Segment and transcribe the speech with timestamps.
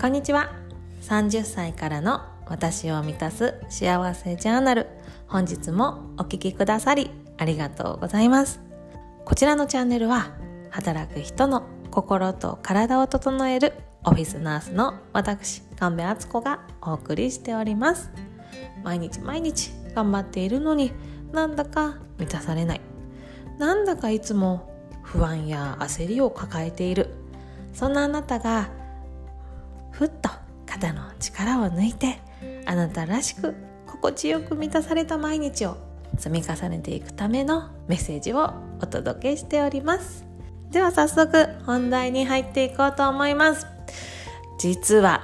[0.00, 0.52] こんにちは。
[1.02, 4.86] 30歳からの私を満たす幸せジャーナル。
[5.26, 8.60] 本日もお聞きくださりありがとうございます。
[9.24, 10.30] こちらのチャンネルは
[10.70, 13.72] 働く人の心と体を整える
[14.04, 18.12] オフィスナースの私神戸敦子がお送りしております。
[18.84, 20.92] 毎日毎日頑張っているのに
[21.32, 22.80] なんだか満たされない。
[23.58, 27.10] なんだかいつも不安や焦りを抱えている。
[27.72, 28.70] そんなあなたが
[29.90, 30.30] ふっと
[30.66, 32.20] 肩の力を抜いて
[32.66, 33.54] あなたらしく
[33.86, 35.76] 心地よく満たされた毎日を
[36.16, 40.24] 積み重ねていくためのメッセージをお届けしております。
[40.70, 43.66] では早速本題に入っていこうと思います。
[44.58, 45.22] 実は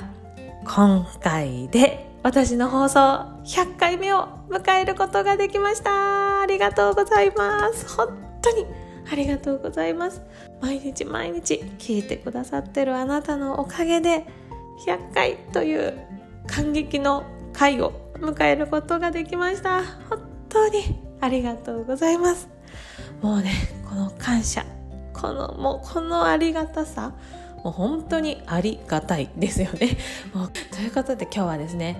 [0.65, 3.01] 今回で私の放送
[3.45, 6.40] 100回目を迎えることができました。
[6.40, 7.96] ありがとうございます。
[7.96, 8.65] 本当に
[9.10, 10.23] ありがとうございます。
[10.62, 14.24] 毎日毎日聞いてくださってるあなたのおかげで
[14.86, 15.98] 100回という
[16.46, 22.48] 感激の回を迎えることができました本当にありがとうございます
[23.22, 23.52] もうね
[23.88, 24.64] この感謝
[25.12, 27.14] このもうこのありがたさ
[27.64, 29.96] もう本当にありがたいですよね。
[30.34, 31.96] もうということで今日はですね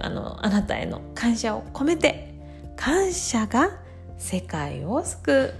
[0.00, 2.34] あのあなたへの感謝を込めて
[2.76, 3.78] 感謝が
[4.16, 5.54] 世界を救う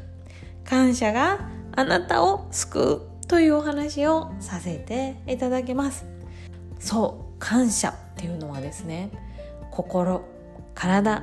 [0.65, 6.16] 感謝があなたを救うというお話をさせていただきます。
[6.79, 9.11] そう感謝っていうのはですね
[9.71, 10.25] 心
[10.75, 11.23] 体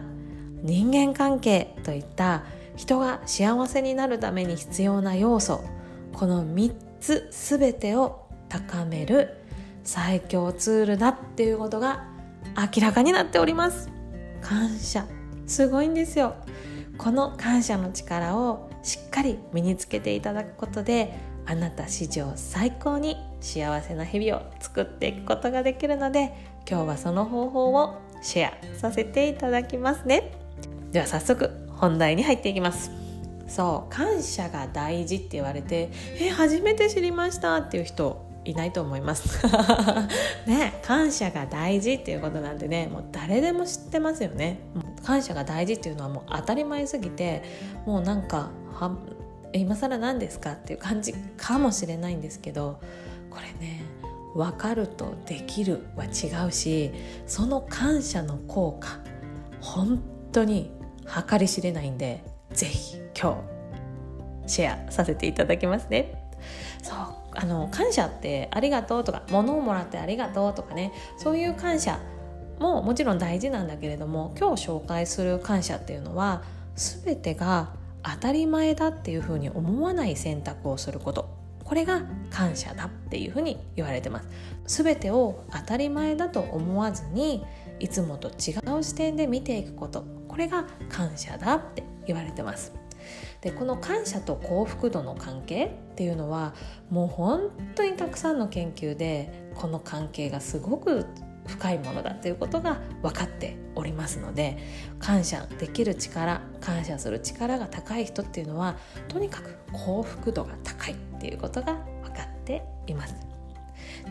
[0.61, 2.43] 人間関係といった
[2.75, 5.63] 人が幸せになるために必要な要素
[6.13, 9.37] この3つ全てを高める
[9.83, 12.05] 最強ツールだっていうことが
[12.75, 13.89] 明らかになっております。
[14.41, 15.05] 感謝。
[15.45, 16.35] すごいんですよ。
[16.97, 26.33] この感謝の力をしっかり身につけていただくことであなた史上最高に幸せな日々を作っていくことができるので
[26.67, 30.31] 今日はその方法をシェアさせていただきますね。
[30.93, 32.89] では早速本題に入っていきます。
[33.47, 39.45] そう感謝が大事って言われてえ初めて知りましたっていう人いないと思います。
[40.47, 44.59] ね感謝が大事っていうことなんでねもう誰でも知ってますよね。
[45.03, 47.43] 感謝が大事っていうのはもう当たり前すぎて
[47.85, 48.95] もうなんかは
[49.51, 52.79] 今更何ですかっていう感じかもしれないんですけど
[53.33, 53.83] これね
[54.35, 56.91] 分かるとできるは違うし
[57.25, 58.99] その感謝の効果
[59.61, 60.01] 本
[60.31, 60.71] 当に
[61.29, 62.23] 計り知れないんで
[62.53, 63.43] 是非今
[64.45, 66.19] 日シェアさせていただきますね。
[66.81, 66.97] そう
[67.35, 71.99] あの感謝ってありがとうとか物をもらってありがとうとかねそういう感謝
[72.59, 76.43] ももちろん大事なんだけれども今日紹介する感謝っていうのは
[76.75, 77.73] 全てが
[78.03, 84.83] 当たり前だっていうふうに思わない選択をすることこれが感謝だっていうふうに言われてます。
[84.83, 87.43] 全てを当たり前だと思わずに
[87.79, 90.05] いつもと違う視点で見ていくこと。
[90.27, 92.73] これが感謝だって言われてます。
[93.41, 96.53] でこの感謝と幸福度の関係っていうのは
[96.89, 101.05] もう本当にたくさんの研究でこの関係がすごく
[101.45, 104.57] 深いものだということが分かっておりますので
[104.99, 108.77] 感謝できる力感謝する力が高い人っていうのは
[109.09, 110.95] とにかく幸福度が高い。
[111.23, 113.15] っていうことが分かっています。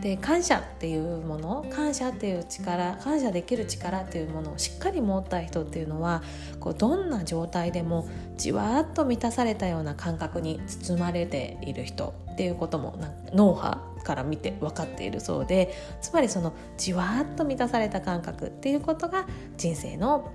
[0.01, 6.23] で感謝っていうもの感謝っていう力感謝できる力っていうものをしっかり持った人っていうのは
[6.59, 12.97] こうどんな状態でもじわっと満たされたような感覚に包まれている人っていうことも
[13.33, 20.31] 脳波から見て分かっているそうでつまりそのじわっと満たされた感覚っていうことが人生の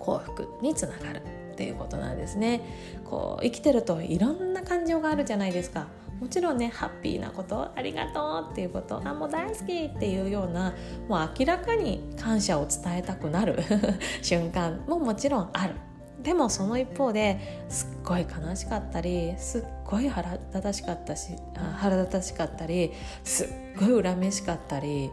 [0.00, 2.62] 幸福につながるっていうことなんですね
[3.04, 5.88] こう生きてるといろんな感情があるじゃないですか
[6.20, 10.74] もちろんねハッピーなことありがとうっていうことあもう大好きっていうような
[11.08, 13.58] もう明らかに感謝を伝えたくなる
[14.22, 15.74] 瞬間ももちろんある
[16.22, 21.34] でもその一方ですっごい悲しかったりすっごい腹立たしかったし
[21.76, 23.48] 腹立たしかったりすっ
[23.78, 25.10] ごい恨めしかったり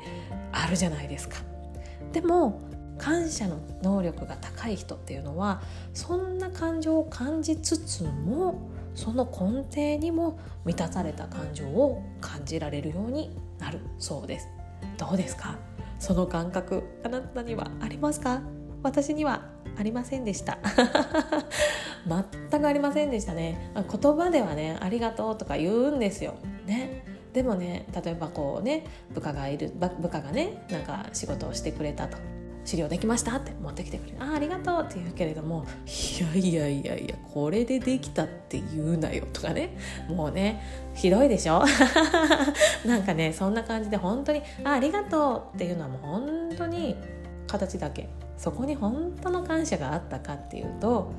[0.52, 1.38] あるじゃないですか。
[2.12, 2.62] でも
[2.98, 5.62] 感謝の能力が高い人っていうのは
[5.94, 14.48] そんな感情を感じつつもその根底にも満たされた感情を感じられるようになるそうです。
[14.98, 15.58] どうですか？
[16.00, 18.42] その感覚あなたにはありますか？
[18.84, 19.44] 私には
[19.78, 20.58] ありませんでした。
[22.50, 23.72] 全くありませんでしたね。
[23.76, 26.36] 言葉ではねありがとうとか言うんですよ。
[26.66, 27.04] ね。
[27.34, 32.18] でもね例えばこうね部下がいる部下がねなんか仕事をしてくれたと。
[32.66, 33.38] 資料できました？
[33.38, 39.78] って持ってきてくれるあありがとうって言うけれどもいやいやいやいやこれでできたって言うなよとかね。
[40.10, 40.62] もうね
[40.96, 41.64] ひどいでしょ？
[42.86, 46.96] なんかねそんな感じで本当にあありがとうっていうのはもう本当に
[47.48, 48.10] 形だけ。
[48.38, 51.12] そこに本当の感謝があったかっていうと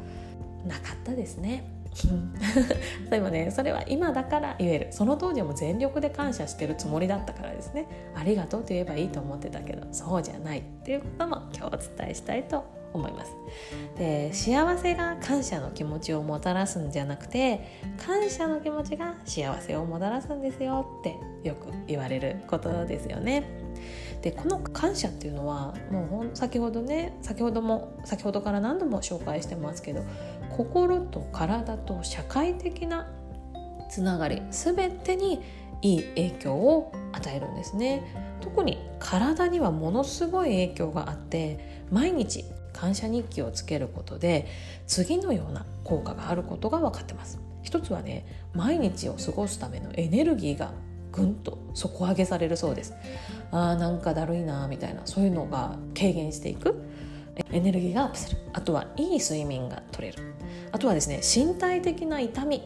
[0.66, 1.64] なかったですね。
[3.10, 4.88] でもねそれは今だから言える。
[4.90, 7.86] その当時も全力で感謝してるつもりだったからですね。
[8.14, 10.60] ありがとうと言えばいいと思ってたけどそうじゃない。
[10.60, 13.32] っていうことも今日お伝えしたいと思います。
[13.96, 17.60] で幸せが感謝の気持ちをもたらすんじゃなくて
[18.04, 21.16] 感謝の気持ちが幸せをもたらすんですよって
[21.46, 23.66] よく言われることですよね。
[24.22, 30.02] でこの感謝っていうのはもうほん先ほどね先ほども先ほどから何度も紹介してますけど
[30.56, 33.06] 心と体と社会的な
[33.90, 35.40] つながり全てに
[35.82, 38.02] いい影響を与えるんですね。
[38.40, 44.46] 特に体にはものすごい影響があって毎日感謝日記をつけることで
[44.86, 47.38] 次のような効果があることが分かってます。
[47.62, 50.72] 一つはね毎日を過ごすためのエネルギーが
[51.12, 52.94] ぐんと底上げされるそうです。
[53.50, 56.82] あーなんかだるいなみたいなそういうのが軽減していく
[57.50, 58.38] エネルギーがアップする。
[58.52, 60.35] あとはいい睡眠が取れる。
[60.72, 62.62] あとはですね身体的な痛み、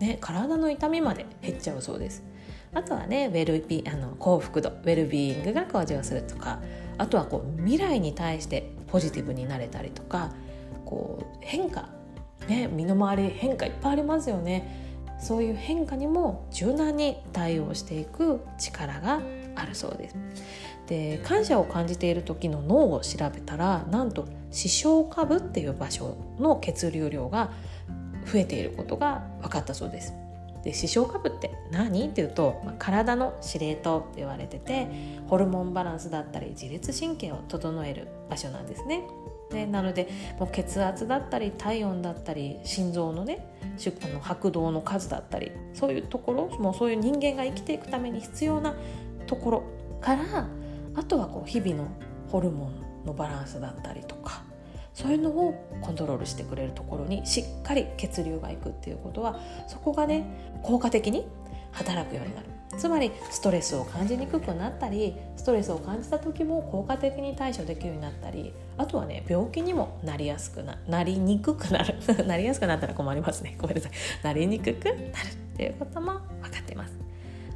[0.00, 2.22] ね、体の痛みまで減っちゃうそうです。
[2.74, 6.60] あとはねウェルビあの幸福度ウェルビーイングが向上するとか
[6.96, 10.32] あとはこう未来に対してポジティブになれたりとか
[10.86, 11.90] こう変化、
[12.48, 14.80] ね、身の回り変化いっぱいありますよね。
[15.18, 19.20] そういう変化にも柔軟に対応していく力が
[19.54, 20.16] あるそうです。
[20.86, 27.50] で感謝を感じている時の脳を調べたらなんと視床下部っていう場所の血流量が
[28.26, 30.12] 増えていることが分かったそうです。
[30.64, 32.06] で視床下部って何？
[32.06, 34.86] っていうと、まあ、体の司令塔って言われてて
[35.26, 39.02] ホルモンバランスだったり自律神経を整える場所なんですね。
[39.50, 40.08] でなので
[40.38, 48.74] もう血圧だったり体温だったり心臓のねあの拍動の数だったりそういうところもうそういう人間が生きていくために必要な
[49.26, 49.62] ところ
[50.00, 50.48] から
[50.94, 51.88] あとはこう日々の
[52.28, 54.42] ホルモンのバランスだったりとか
[54.94, 61.26] そういうのをコントロールしてくれるところにしっかり血流がいくっていうことはそこがね効果的に
[61.72, 62.48] 働くようになる。
[62.78, 71.96] つまりストレスを感じにくくなったりストレスを感じた時も効果的に対処できるようになったりあとはね病気にもなりやすくななりにくくなる。
[72.26, 73.56] なりやすくなったら困りますね。
[73.58, 73.92] ごめんなさい。
[74.22, 75.10] なりにくくなるっ
[75.56, 76.12] ていうことも
[76.42, 76.94] 分かってます。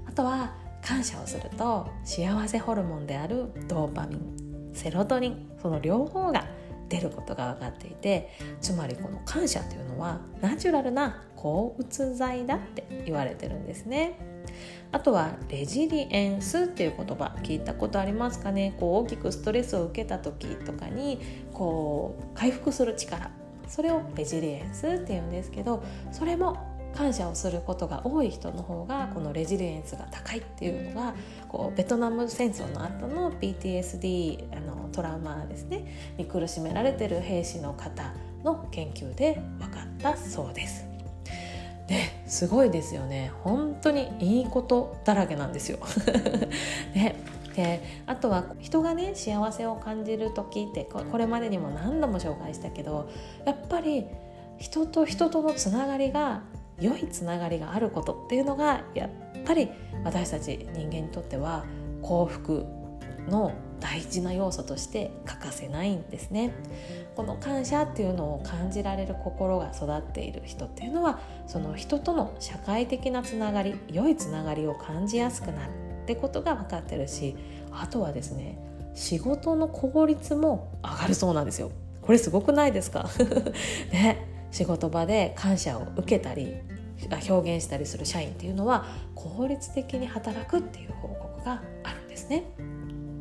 [0.07, 0.55] あとは
[0.87, 6.47] 感謝をすると幸せホルモンであるドーパミンセロトニンその両方が
[6.89, 8.31] 出ることが分かっていて
[8.61, 14.19] つまりこの感謝というのはナチュラルな抗うつ剤だって言われてるんですね。
[14.93, 18.77] あとはレジリエンスっていう言葉聞いたことありますかね。
[18.79, 21.21] こう大きくストレスを受けた時とかに
[21.53, 23.31] こう回復する力。
[23.67, 31.15] それをレジリエンスっていうんですけどそれも感謝をすることが多い人の方がこのレジリエンスが高いっていうのが
[31.49, 40.85] こうベトナム戦争の後の PTSD あのトラウマですねに苦しめられてる兵士の方の研究で分かったそうです。
[41.89, 45.79] ね、すごいですよね本当にいいことだらけなんですよ。
[46.95, 47.15] ね、
[47.55, 53.09] であとは人がね幸せを感じる時ってこれまでにも何度も紹介したけど
[53.45, 54.07] やっぱり
[54.59, 56.43] 人と人とのつながりが
[56.81, 59.11] 良いつながりがあることっていうのがやっ
[59.45, 59.71] ぱり
[60.05, 61.65] 私たち人間にとっては
[62.03, 62.67] 幸福
[63.29, 66.53] の大事な要素として欠かせないんですね。
[67.15, 75.71] この感謝っていうのを感じられる心が育っている人っていうのはその人との社会的なつながり良いつながりを感じやすくなる
[76.03, 77.37] ってことが分かってるし
[77.73, 78.59] あとはですね
[78.95, 81.71] 仕事の効率も上がるそうなんですよ。
[82.03, 83.09] これすごくないですか？
[83.93, 86.55] ね仕事場で感謝を受けたり
[87.29, 92.45] 表現したりする社員っていうのは効率的に働くっていう報告があるんですね。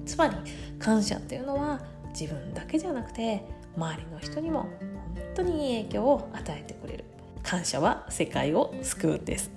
[0.06, 0.36] つまり
[0.80, 1.82] 感謝っていうのは
[2.20, 3.44] 自分だけじゃなくて
[3.76, 4.70] 周りの人にも本
[5.36, 7.06] 当にいい影響を与えてくれる。
[7.44, 9.52] 感謝は世界を救うんです。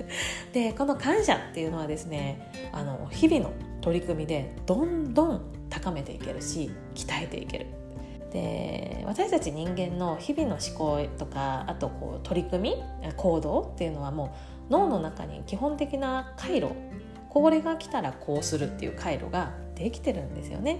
[0.52, 7.66] でこの感謝っていうのはですねあの日々の取り組みでどんどん高めていけるし鍛えていける。
[8.30, 12.82] で私たち人間の日々の思考とかあとこう取り組み
[13.16, 14.36] 行動っていうのはも
[14.68, 16.68] う脳の中に基本的な回路
[17.28, 20.78] これが来たらこうするっていう回路ができてるんですよね。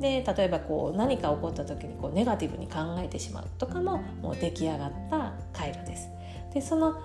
[0.00, 6.08] で例えばこう何か起こった時にこうネガティブに考えてしまうとかももう出来上がった回路です。
[6.52, 7.00] でその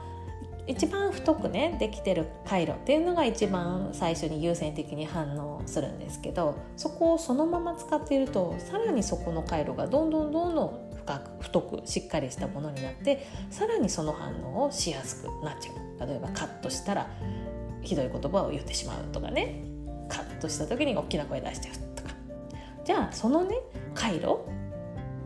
[0.71, 16.07] 一番太くねできてる回路っていうのが一番最初に優先的に反応するんですけどそこをそのまま使っているとさらにそこの回路がどんどんどんどん深く太くしっかりしたものになってさらにその反応をしやすくなっちゃう。
[16.07, 17.07] 例えばカットしたら
[17.81, 19.63] ひどい言葉を言ってしまうとかね。
[20.09, 22.09] カットした時に大きな声出しちゃうとか。
[22.85, 23.55] じゃあそのね
[23.93, 24.39] 回路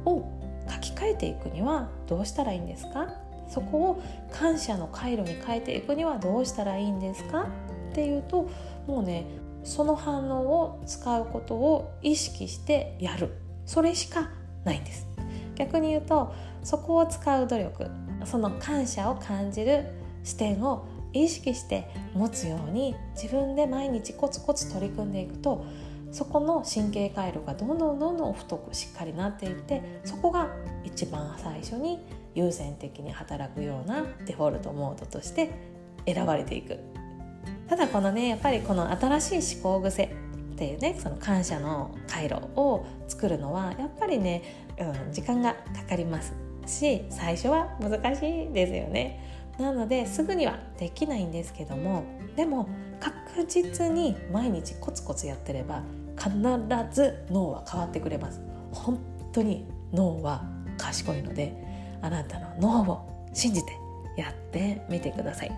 [0.05, 0.31] を
[0.69, 3.24] 書き換えていくにはどうしたらいいんですか？
[3.49, 7.47] そこを感謝の回路に変えていくにはどうしたらいいんですか？
[7.91, 8.49] っていうと
[8.87, 9.25] もうね
[9.63, 13.31] その反応を使うことを意識してやる。
[13.65, 14.29] それしか
[14.63, 15.07] ないんです。
[15.55, 16.33] 逆に言うと
[16.63, 17.87] そこを使う努力
[18.25, 19.85] その感謝を感じる
[20.23, 25.65] 視点を意識して持つように自分で毎日コツコツ取り組んでいくと
[26.11, 30.49] そこの神経回路がどんどんどんどん太くしっかりなっていってそこが
[30.83, 35.49] 一番最初に優先的に働くようなデフォルトモードとして
[36.05, 36.79] 選ばれていく。
[37.67, 46.33] ただこのねやっぱりこの新しい思考癖っていうねその感謝の回路を作るのはやっぱりね、うん、時間がかかります
[46.67, 49.19] し最初は難しいですよね。
[49.57, 52.03] なのですぐにはできないんですけども
[52.35, 52.67] でも
[52.99, 55.81] 確実に毎日コツコツやってれば
[56.17, 56.37] 必
[56.91, 58.41] ず脳は変わってくれます。
[58.71, 58.99] 本
[59.31, 60.43] 当に脳は
[60.77, 61.53] 賢いので
[62.01, 63.77] あなたの脳を信じて
[64.17, 65.51] やってみてください。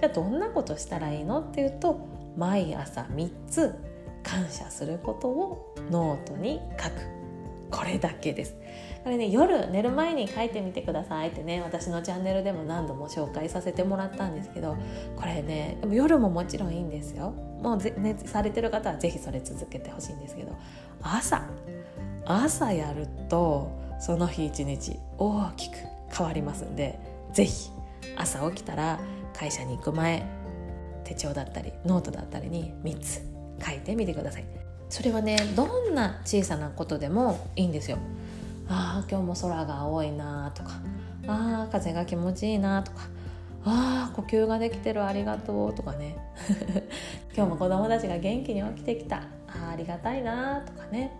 [0.00, 2.06] じゃあどんなことしたらいいのっていうと
[2.36, 3.74] 毎朝3つ
[4.22, 7.18] 感謝することをノートに書く。
[7.70, 8.56] これだけです。
[9.04, 14.76] これね夜寝る前に書いてみてくださいってね私のチャンネルでも何度も紹介させてもらったんですけど
[15.16, 17.30] これねでも夜ももちろんいいんですよ。
[17.62, 20.56] もうぜ、ね、されてる方は是非それ続けてほしいんですけど
[21.02, 21.42] 朝
[22.24, 25.76] 朝やるとその日一日大きく
[26.10, 26.98] 変わりますんで
[27.32, 27.70] 是非
[28.16, 29.00] 朝起きたら
[29.34, 30.24] 会社に行く前
[31.04, 33.22] 手帳だったりノートだったりに3つ
[33.64, 34.44] 書いてみてください。
[34.88, 37.98] それはねどんな小さなことでもいいんですよ。
[38.68, 40.70] ああ今日も空が青いなとか
[41.26, 42.98] ああ風が気持ちいいなとか
[43.64, 46.16] ああ呼吸ができてるありがとうとかね。
[47.34, 49.22] 今日も子供たちが元気に起きてきた。
[49.48, 51.12] あありがたいなとかね。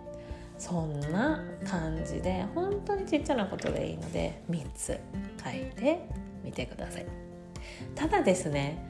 [0.59, 4.99] そんな感じで本当にちっちゃなことでいいので3つ
[5.43, 6.05] 書いて
[6.43, 7.05] みてください。
[7.95, 8.85] ただですね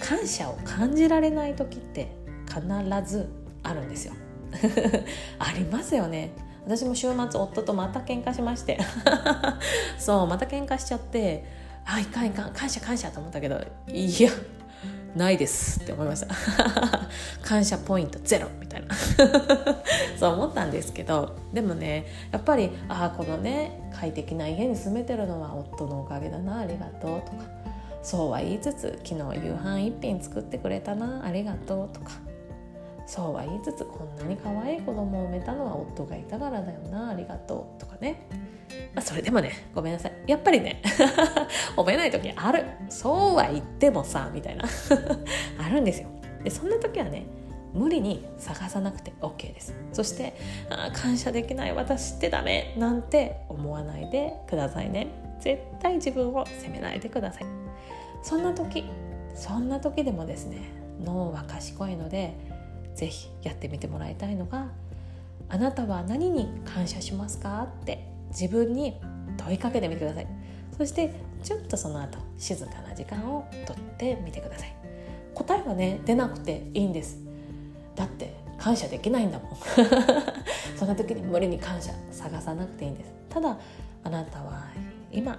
[0.00, 2.62] 感謝を感じられない時って必
[3.04, 3.28] ず
[3.64, 4.14] あるんですよ。
[5.38, 6.30] ありますよね。
[6.64, 8.78] 私も週末夫とまた喧嘩しまして。
[9.98, 11.44] そうまた喧嘩しちゃって
[11.84, 14.30] あいかんいかん感謝感謝と思ったけどいや
[15.16, 16.28] ないですって思いました。
[17.42, 18.94] 感謝ポイントゼロみたいな。
[20.18, 27.44] そう思ったんですけどでもねやっぱりああこのね快適な家に住めてるのは夫のおかげだなありがとうとか
[28.02, 32.12] そうは言いつつ昨日夕飯一品作ってくれたなありがとうとか
[33.06, 38.26] そうは言いつつこんなに可愛い子供を産めたのは夫がいたからだよなありがとうとかね、
[38.94, 40.12] まあ、それでもねごめんなさい。
[40.28, 40.82] やっぱりね
[41.76, 42.64] 褒めない時ある。
[42.88, 44.64] そうは言ってもさみたいな。
[45.58, 46.08] あるんですよ。
[46.44, 47.26] でそんな時はね
[47.74, 49.74] 無理に探さなくて OK です。
[49.92, 50.34] そして
[50.70, 51.72] あ感謝できない。
[51.74, 52.74] 私ってダメ。
[52.78, 55.08] なんて思わないでくださいね。
[55.40, 57.46] 絶対自分を責めないでください。
[58.22, 58.84] そんな時
[59.34, 60.58] そんな時でもですね
[61.04, 62.34] 脳は賢いので
[62.94, 64.66] ぜひやってみてもらいたいのが
[65.48, 67.68] あなたは何に感謝しますか？
[67.82, 69.00] って自分に
[69.48, 70.26] 問いかけてみてください。
[70.76, 74.74] そしてちょっとその後静かな時間をとってみてください。
[75.34, 77.18] 答えはね出なくていいんです。
[77.96, 79.50] だって感謝できないんだもん。
[80.76, 83.12] そんな時に無理に感謝探さなくていいんです。
[83.30, 83.56] ただ
[84.04, 84.66] あなたは
[85.10, 85.38] 今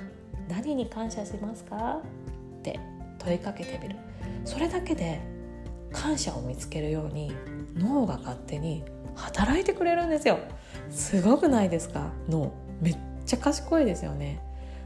[0.50, 2.00] 何に感謝しますか
[2.60, 2.80] って
[3.20, 3.96] 問いかけてみる。
[4.44, 5.22] それだけで
[5.92, 7.32] 感謝を見つけるように
[7.76, 8.84] 脳が勝手に
[9.16, 10.40] 働いてくれるんですよ。
[10.90, 12.12] すごくないですか？
[12.28, 12.52] 脳。
[12.82, 12.98] めっ
[13.30, 14.40] ちゃ賢いですよね。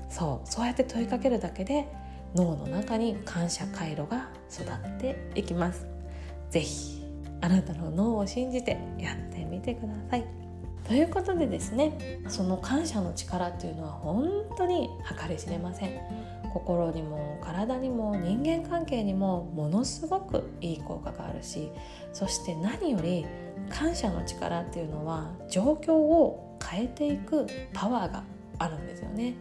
[0.10, 1.88] そうそうやって問いかけるだけで
[2.36, 5.88] 脳の中に感謝回路が育っていきます。
[6.50, 7.04] 是非
[7.40, 10.26] あなたの脳を信じてやってみてください。
[10.86, 15.92] ということでですねその感謝の力っていうのは本当に計り知れません。
[16.54, 21.72] 心にも体にも人間関係にもものすごくいい効果があるし
[22.12, 23.26] そして何より
[23.72, 28.24] 感謝の力っていうのは状況を変えていくパワーが
[28.60, 29.36] あるんですよね。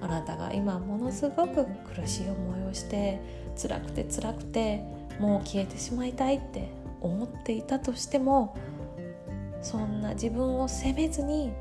[0.00, 1.64] あなたが今ものすごく
[1.94, 3.20] 苦しい思いをして
[3.56, 4.82] 辛くて辛くて
[5.20, 8.56] もう消えてしまいたいって思っていたとしても
[9.60, 11.52] そんな自分を責めずに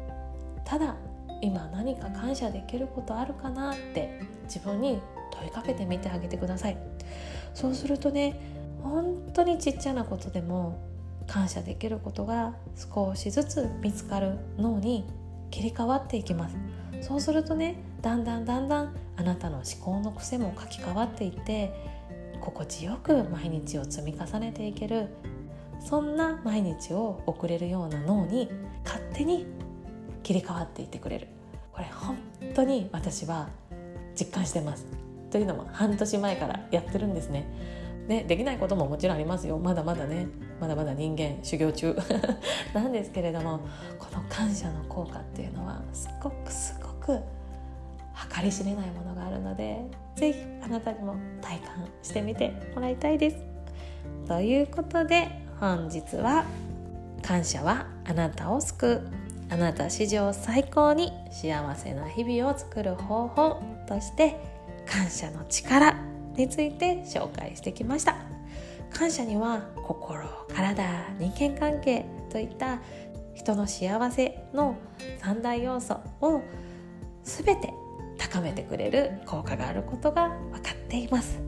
[0.66, 0.96] ただ
[1.42, 5.02] 今何か感謝できることあるかなって自分に
[5.32, 6.78] 問いかけてみてあげてください。
[7.54, 8.40] そうするとね
[8.82, 10.91] 本当にちっちゃなことでも
[11.28, 15.06] 感謝できることが少しずつ見つかる脳に
[15.50, 16.58] 切り替わっていきます。
[17.02, 21.74] そうするとねだんだんだんだんあなたの思考の癖も書き換わっていって
[22.40, 25.08] 心地よく毎日を積み重ねていける。
[25.80, 28.50] そんな毎日を送れるような脳に
[28.86, 29.48] 勝手に
[30.22, 31.28] 切り替わっていってくれる。
[31.74, 32.18] これ本
[32.54, 33.50] 当に私は
[34.16, 34.86] 実感してます。
[35.32, 37.48] というのも半年前からやってるんですね。
[38.08, 39.58] でできないことももちろんありますよ。
[39.58, 40.28] まだまだね。
[40.62, 41.98] まだまだ人間修行中。
[42.74, 43.62] なんですけれども
[43.98, 47.20] この感謝の効果っていうのはすごくすごく
[48.36, 49.84] 計り知れないものがあるので
[50.16, 53.38] 是非あなたにも体感してみてもらいたいです。
[54.28, 55.28] ということで
[55.60, 56.46] 本日は
[57.24, 59.02] 「感謝はあなたを救う」
[59.50, 64.38] あなた史上最高に幸せな日々を作る方法として
[64.86, 65.96] 感謝の力
[66.38, 68.16] について紹介してきました。
[68.92, 69.64] 感謝には
[69.94, 70.86] 心体
[71.20, 72.80] 人間関係といった
[73.34, 74.78] 人の幸せの
[75.20, 76.42] 三大要素を
[77.24, 77.74] 全て
[78.18, 81.40] 高めてくれる効果があることが分かっています。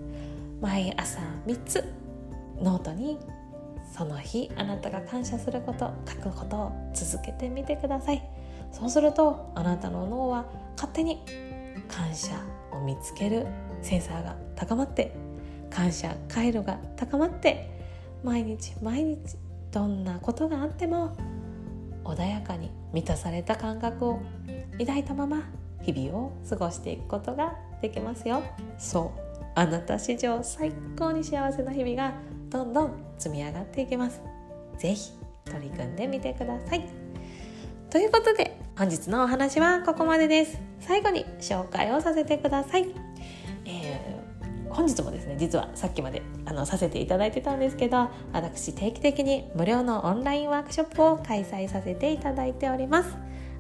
[0.62, 1.94] 毎朝3つ
[2.62, 3.18] ノートに
[3.96, 8.24] その日あなたが感謝すること書くことを続けてみてください。
[8.72, 10.46] そうするとあなたの脳は
[10.76, 11.24] 勝手に
[11.88, 12.36] 感謝
[12.72, 13.46] を見つける
[13.82, 15.16] センサーが高まって
[15.70, 17.73] 感謝回路が高まって
[18.24, 19.38] 毎日毎日
[19.72, 21.16] どんなことがあっても
[22.04, 24.20] 穏やかに満たされた感覚を
[24.80, 25.44] 抱いたまま
[25.82, 28.42] 日々を過ごしていくことができますよ。
[28.78, 29.20] そう。
[29.56, 32.14] あなた史上最高に幸せな日々が
[32.50, 34.22] どんどん積み上がっていきます。
[34.78, 35.12] 是非
[35.46, 36.88] 取り組んでみてください。
[37.90, 40.58] ということで本日のお話はここまでです。
[40.80, 42.88] 最後に紹介をさせてください、
[44.74, 53.16] 本日もですね実はさっきまであのさせていただいてたんですけど私定期的に無料のオンラインワークショップを開催させていただいております。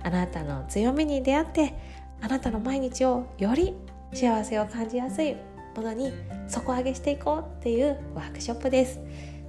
[0.05, 1.73] あなたの強みに出会って
[2.21, 3.73] あなたの毎日をより
[4.13, 5.35] 幸せを感じやすい
[5.75, 6.13] ものに
[6.47, 8.99] 底上げしていこうっていうワークショップです。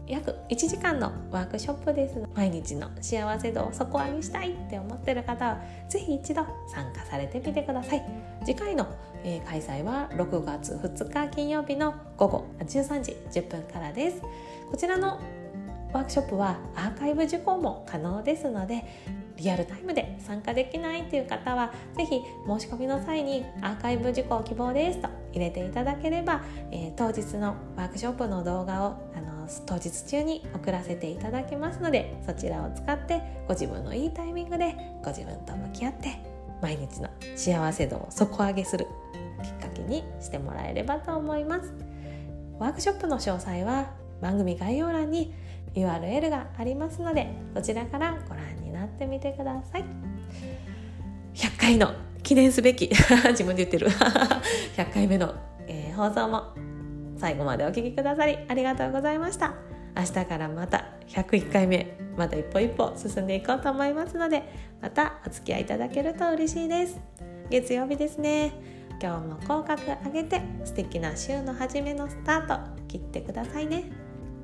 [0.07, 8.03] 約1時間のワークショップです毎日の幸せ度を底上げしたいって思ってる方は是非一度参加されてみてください。
[8.45, 8.87] 次回の、
[9.25, 14.21] えー、開催は6月2日金曜日の午後13時10分からです。
[14.71, 15.21] こちらの
[15.95, 18.85] ワークショップはアーカイブ受講も可能ですので
[19.37, 36.19] リアルタイムで参加できないという方は是非申し込みの際にアーカイブ受講希望ですと入れていただければ、えー、当日のワークショップの動画をあの当日中に送らせていただきますのでそちらを使ってご自分のいいタイミングでご自分と向き合って
[36.63, 38.87] 毎日の幸せ度を底上げする
[39.43, 41.73] きっかけにしてもらえればと思います
[42.59, 45.35] ワークショップの詳細は番組概要欄に
[45.75, 49.85] URL がありますのでそちらからご覧になってみてください。
[51.35, 55.35] 100回の記念すべき自分で言ってる100回目の、
[55.67, 56.55] え、放送も
[57.25, 59.55] 最後までお聴きくださりありがとうございました。
[59.97, 64.43] 明日からまた101回目また一歩一歩進んでいこうと思いますので
[64.83, 67.01] またお付き合いいただけると嬉しいです。
[67.49, 68.53] 月曜日ですね。
[69.01, 73.85] 今日も口角上げて素敵な週の初めのスタート切ってくださいね。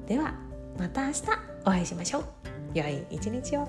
[0.07, 0.33] では
[0.79, 1.23] また明日
[1.61, 2.25] お会いしましょう。
[2.73, 3.69] 良い一日を。